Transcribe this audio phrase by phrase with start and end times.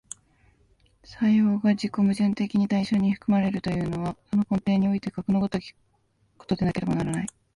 [1.03, 5.75] 作用が自己矛盾的に対象に含まれるというのは、その根底においてかくの如き
[6.39, 7.27] ことでなければならない。